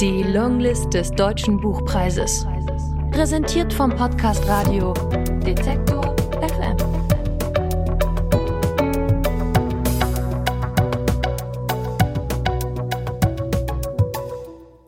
[0.00, 2.46] Die Longlist des Deutschen Buchpreises.
[3.12, 6.76] Präsentiert vom Podcast Radio Detektor FM.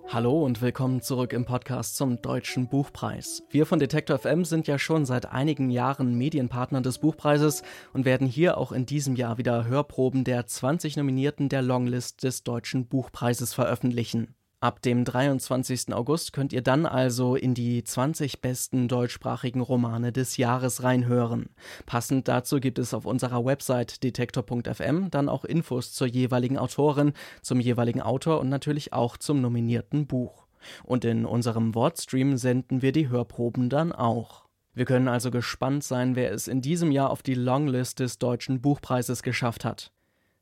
[0.08, 3.42] Hallo und willkommen zurück im Podcast zum Deutschen Buchpreis.
[3.48, 7.62] Wir von Detektor FM sind ja schon seit einigen Jahren Medienpartner des Buchpreises
[7.94, 12.42] und werden hier auch in diesem Jahr wieder Hörproben der 20 Nominierten der Longlist des
[12.42, 14.34] Deutschen Buchpreises veröffentlichen.
[14.60, 15.94] Ab dem 23.
[15.94, 21.50] August könnt ihr dann also in die 20 besten deutschsprachigen Romane des Jahres reinhören.
[21.86, 27.60] Passend dazu gibt es auf unserer Website detektor.fm dann auch Infos zur jeweiligen Autorin, zum
[27.60, 30.48] jeweiligen Autor und natürlich auch zum nominierten Buch.
[30.82, 34.48] Und in unserem Wortstream senden wir die Hörproben dann auch.
[34.74, 38.60] Wir können also gespannt sein, wer es in diesem Jahr auf die Longlist des Deutschen
[38.60, 39.92] Buchpreises geschafft hat.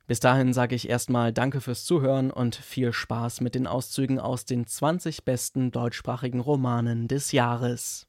[0.06, 4.44] Bis dahin sage ich erstmal Danke fürs Zuhören und viel Spaß mit den Auszügen aus
[4.44, 8.06] den 20 besten deutschsprachigen Romanen des Jahres.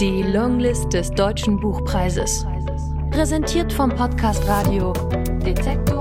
[0.00, 2.46] Die Longlist des Deutschen Buchpreises.
[3.10, 4.92] Präsentiert vom Podcast Radio
[5.44, 5.95] Detektor